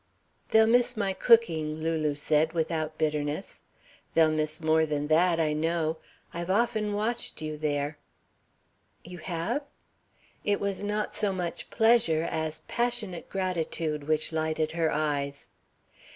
"They'll 0.49 0.65
miss 0.65 0.97
my 0.97 1.13
cooking," 1.13 1.75
Lulu 1.79 2.15
said 2.15 2.53
without 2.53 2.97
bitterness. 2.97 3.61
"They'll 4.15 4.31
miss 4.31 4.59
more 4.59 4.83
than 4.83 5.09
that, 5.09 5.39
I 5.39 5.53
know. 5.53 5.97
I've 6.33 6.49
often 6.49 6.93
watched 6.93 7.39
you 7.39 7.55
there" 7.55 7.99
"You 9.11 9.19
have?" 9.19 9.61
It 10.43 10.59
was 10.59 10.81
not 10.81 11.13
so 11.13 11.31
much 11.33 11.69
pleasure 11.69 12.23
as 12.23 12.63
passionate 12.67 13.29
gratitude 13.29 14.07
which 14.07 14.31
lighted 14.31 14.71
her 14.71 14.91
eyes. 14.91 15.49